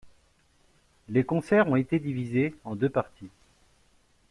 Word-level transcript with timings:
Les 1.09 1.23
concerts 1.23 1.67
ont 1.69 1.75
été 1.75 1.99
divisés 1.99 2.55
en 2.65 2.73
deux 2.75 2.89
parties. 2.89 3.29